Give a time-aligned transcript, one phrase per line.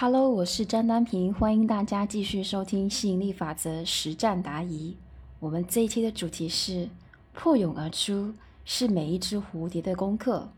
[0.00, 4.96] Hello，我是张丹平，欢迎大家继续收听吸引力法则实战答疑。
[5.40, 6.88] 我们这一期的主题是
[7.34, 8.32] 破蛹而出
[8.64, 10.50] 是每一只蝴蝶的功课。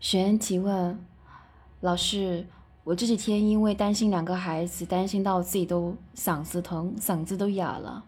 [0.00, 0.98] 学员提问：
[1.82, 2.46] 老师，
[2.84, 8.02] 我这几天因为担心两个孩子，担心到自己都嗓子疼，嗓子都哑了。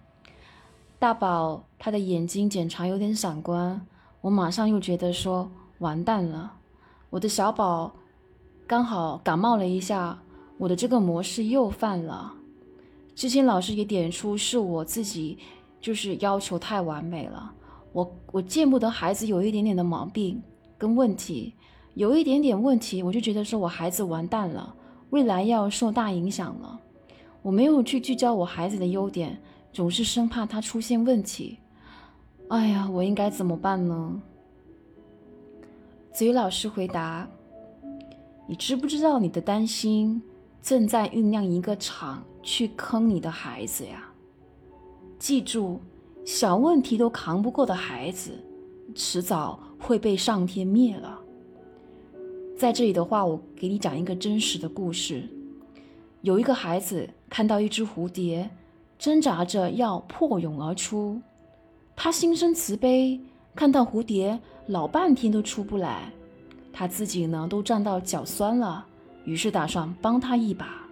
[0.99, 3.79] 大宝他的眼睛检查有点散光，
[4.23, 5.51] 我马上又觉得说
[5.81, 6.55] 完蛋了。
[7.11, 7.93] 我的小宝。
[8.69, 10.19] 刚好感冒了一下，
[10.59, 12.35] 我的这个模式又犯了。
[13.15, 15.39] 之前老师也点出是我自己，
[15.81, 17.51] 就是要求太完美了。
[17.95, 20.43] 我我见不得孩子有一点点的毛病
[20.77, 21.55] 跟问题，
[21.95, 24.75] 有一点点问题，我就觉得说我孩子完蛋了，
[25.09, 26.79] 未来要受大影响了。
[27.41, 29.41] 我没有去聚焦我孩子的优点，
[29.73, 31.57] 总是生怕他出现问题。
[32.51, 34.21] 哎呀，我应该怎么办呢？
[36.13, 37.27] 子瑜老师回答。
[38.51, 40.23] 你知不知道你的担心
[40.63, 44.09] 正在酝酿一个场去坑你的孩子呀？
[45.19, 45.81] 记住，
[46.25, 48.43] 小问题都扛不过的孩子，
[48.95, 51.21] 迟早会被上天灭了。
[52.57, 55.29] 在这里的话，我给你讲一个真实的故事。
[56.23, 58.49] 有一个孩子看到一只蝴蝶
[58.99, 61.21] 挣扎着要破蛹而出，
[61.95, 63.21] 他心生慈悲，
[63.55, 66.11] 看到蝴蝶老半天都出不来。
[66.79, 68.87] 他自己呢都站到脚酸了，
[69.25, 70.89] 于是打算帮他一把。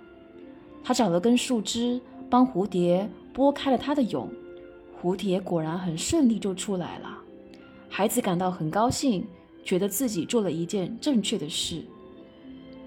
[0.83, 4.29] 他找了根树枝，帮蝴蝶拨开了它的蛹，
[5.01, 7.17] 蝴蝶果然很顺利就出来了。
[7.89, 9.25] 孩子感到很高兴，
[9.63, 11.85] 觉得自己做了一件正确的事。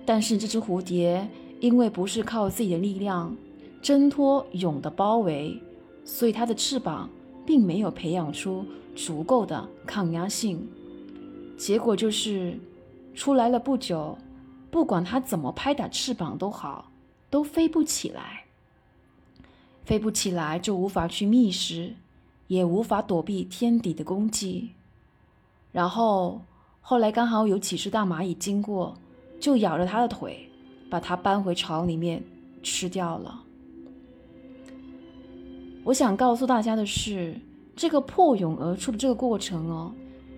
[0.06, 1.26] 但是这只蝴蝶
[1.62, 3.34] 因为不是靠自己的力量
[3.82, 5.58] 挣脱蛹的包围，
[6.04, 7.10] 所以它的翅膀
[7.46, 10.68] 并没有培养出足够的抗压性，
[11.58, 12.60] 结果就是。
[13.14, 14.18] 出来了不久，
[14.72, 16.92] 不管它怎么拍打翅膀都好，
[17.30, 18.46] 都飞不起来。
[19.84, 21.96] 飞不起来就无法去觅食，
[22.48, 24.70] 也无法躲避天敌的攻击。
[25.72, 26.42] 然后
[26.82, 28.96] 后来刚好有几只大蚂蚁经过，
[29.40, 30.50] 就咬着它的腿，
[30.90, 32.24] 把它搬回巢里面
[32.62, 33.44] 吃掉了。
[35.84, 37.36] 我想告诉大家的是，
[37.76, 39.92] 这个破蛹而出的这个过程哦，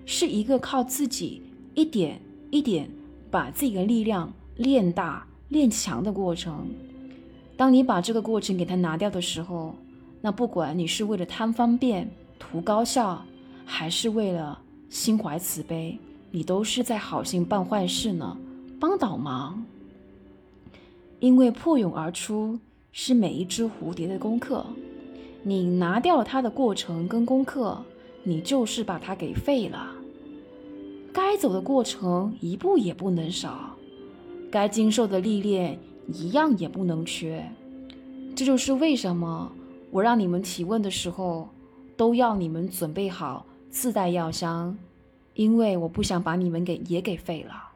[0.06, 1.42] 是一个靠自己
[1.74, 2.22] 一点。
[2.52, 2.88] 一点
[3.32, 6.68] 把自己的力量练大、练强的过程。
[7.58, 9.76] 当你把这个过程给它拿掉的时候，
[10.22, 13.24] 那不管你是为了贪方便、图高效，
[13.66, 15.98] 还是为了心怀慈悲，
[16.32, 18.38] 你都是在好心办坏事呢，
[18.80, 19.64] 帮倒忙。
[21.20, 22.60] 因为破蛹而出
[22.92, 24.66] 是每一只蝴蝶的功课，
[25.44, 27.82] 你拿掉了它的过程跟功课，
[28.24, 30.01] 你就是把它给废了。
[31.14, 33.76] 该走的过程一步也不能少，
[34.50, 35.78] 该经受的历练
[36.08, 37.46] 一样也不能缺。
[38.36, 39.52] 这就是为什么
[39.92, 41.50] 我让你们提问的时候
[41.98, 44.78] 都要你们准备好自带药箱，
[45.34, 47.70] 因为我不想把你们给也给废了。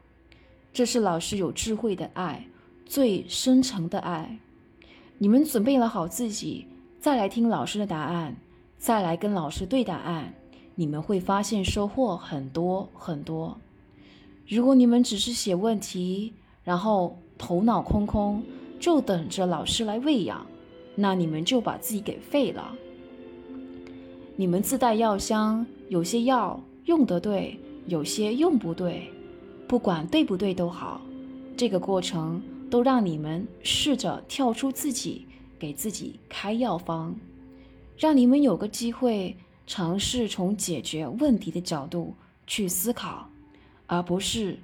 [0.72, 2.46] 这是老师有智慧的爱，
[2.86, 4.38] 最深沉的爱。
[5.18, 6.66] 你们准备了好自己，
[7.00, 8.36] 再来听老师的答案，
[8.78, 10.34] 再来跟老师对答案。
[10.78, 13.58] 你们会发现收获很多很多。
[14.46, 18.42] 如果你们只是写问题，然后头脑空空，
[18.78, 20.46] 就等着老师来喂养，
[20.94, 22.76] 那你们就把自己给废了。
[24.36, 29.10] 你们自带药箱，有些药用得对，有些用不对，
[29.66, 31.00] 不管对不对都好，
[31.56, 35.26] 这个过程都让你们试着跳出自己，
[35.58, 37.16] 给自己开药方，
[37.96, 39.34] 让你们有个机会。
[39.66, 42.14] 尝试从解决问题的角度
[42.46, 43.28] 去思考，
[43.86, 44.58] 而不是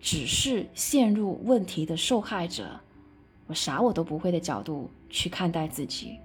[0.00, 2.80] 只是陷入问题的受害者，
[3.46, 6.16] 我啥我都不会的角度去看待自己。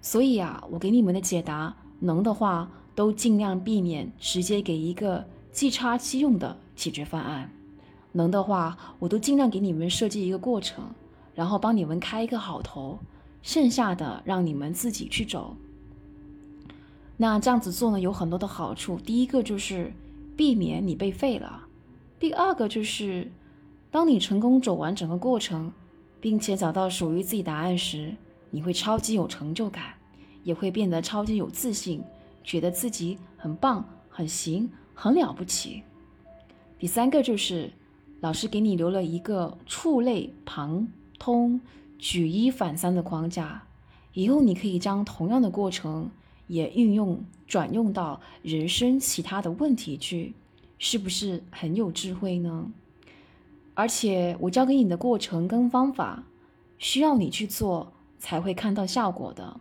[0.00, 7.52] 所以啊，我给你们的解答，能的话都尽量避免直接给一个即插即用的解决方案，
[8.12, 10.92] 能的话我都尽量给你们设计一个过程，
[11.34, 12.98] 然后帮你们开一个好头，
[13.42, 15.54] 剩下的让你们自己去走。
[17.16, 18.98] 那这样子做呢，有很多的好处。
[18.98, 19.92] 第一个就是
[20.36, 21.68] 避免你被废了；
[22.18, 23.30] 第二个就是，
[23.90, 25.72] 当你成功走完整个过程，
[26.20, 28.14] 并且找到属于自己答案时，
[28.50, 29.94] 你会超级有成就感，
[30.42, 32.02] 也会变得超级有自信，
[32.42, 35.82] 觉得自己很棒、很行、很了不起。
[36.78, 37.70] 第三个就是，
[38.20, 40.88] 老师给你留了一个触类旁
[41.18, 41.60] 通、
[41.98, 43.62] 举一反三的框架，
[44.14, 46.10] 以后你可以将同样的过程。
[46.52, 50.34] 也运用转用到人生其他的问题去，
[50.78, 52.70] 是不是很有智慧呢？
[53.72, 56.24] 而且我教给你的过程跟方法，
[56.78, 59.60] 需要你去做才会看到效果的。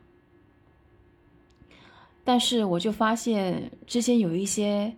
[2.26, 4.94] 但是我就发现之前有一些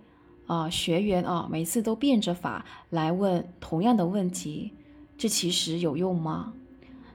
[0.47, 4.71] 啊学员啊，每次都变着法来问同样的问题，
[5.15, 6.53] 这其实有用吗？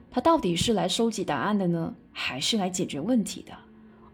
[0.09, 3.51] 他到底是来收集答案的呢，还是来解决问题的？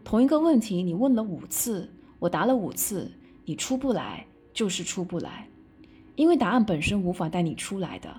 [0.06, 3.10] 同一个问题你问了五次，我答了五次，
[3.44, 4.24] 你出不来
[4.54, 5.48] 就是出不来，
[6.14, 8.16] 因为答案本身无法带你出来的，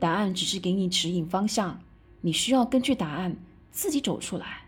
[0.00, 1.78] 答案只是给你指引方向，
[2.22, 3.36] 你需要根据答案
[3.70, 4.62] 自己走出来。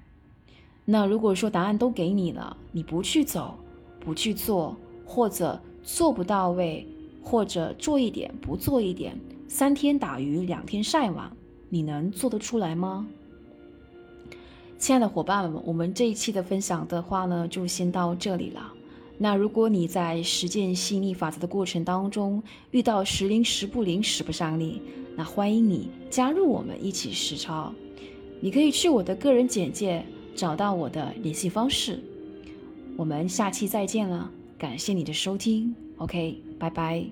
[0.85, 3.57] 那如果说答案都给你了，你不去走，
[3.99, 4.77] 不去做，
[5.07, 6.87] 或者做不到位，
[7.23, 9.19] 或者做一点不做一点，
[9.49, 11.35] 三天打鱼两天晒网，
[11.71, 13.09] 你能做得出来吗？
[14.79, 18.73] 亲爱的伙伴们，我们这一期的分享的话呢，就先到这里了。
[19.19, 24.81] 那如果你在实践吸引力法则的过程当中遇到时灵时不灵、使不上力，
[25.17, 27.73] 那欢迎你加入我们一起实操。
[28.41, 30.05] 你可以去我的个人简介。
[30.37, 31.99] 找到我的联系方式，
[32.97, 37.05] 我们下期再见了，感谢你的收听，OK，拜拜。